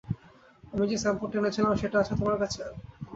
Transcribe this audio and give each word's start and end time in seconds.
আমি 0.63 0.85
যে 0.87 0.97
স্যাম্পলটা 0.97 1.37
এনেছিলাম 1.39 1.73
সেটা 1.81 1.97
আছে 1.99 2.13
তোমার 2.19 2.37
কাছে? 2.41 2.61